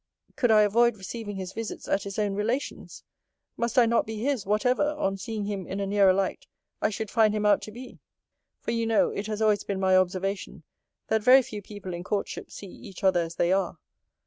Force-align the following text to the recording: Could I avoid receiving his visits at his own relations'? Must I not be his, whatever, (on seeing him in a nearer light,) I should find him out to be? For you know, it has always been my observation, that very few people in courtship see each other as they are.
Could 0.35 0.49
I 0.49 0.63
avoid 0.63 0.97
receiving 0.97 1.35
his 1.35 1.53
visits 1.53 1.87
at 1.87 2.01
his 2.01 2.17
own 2.17 2.33
relations'? 2.33 3.03
Must 3.55 3.77
I 3.77 3.85
not 3.85 4.07
be 4.07 4.17
his, 4.17 4.47
whatever, 4.47 4.95
(on 4.97 5.15
seeing 5.15 5.45
him 5.45 5.67
in 5.67 5.79
a 5.79 5.85
nearer 5.85 6.11
light,) 6.11 6.47
I 6.81 6.89
should 6.89 7.11
find 7.11 7.35
him 7.35 7.45
out 7.45 7.61
to 7.61 7.71
be? 7.71 7.99
For 8.61 8.71
you 8.71 8.87
know, 8.87 9.11
it 9.11 9.27
has 9.27 9.43
always 9.43 9.63
been 9.63 9.79
my 9.79 9.95
observation, 9.95 10.63
that 11.09 11.21
very 11.21 11.43
few 11.43 11.61
people 11.61 11.93
in 11.93 12.03
courtship 12.03 12.49
see 12.49 12.65
each 12.65 13.03
other 13.03 13.19
as 13.21 13.35
they 13.35 13.53
are. 13.53 13.77